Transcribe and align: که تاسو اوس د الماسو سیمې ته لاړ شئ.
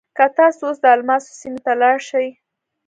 که 0.17 0.25
تاسو 0.37 0.61
اوس 0.67 0.77
د 0.81 0.85
الماسو 0.95 1.29
سیمې 1.41 1.59
ته 1.65 1.73
لاړ 1.81 1.97
شئ. 2.07 2.27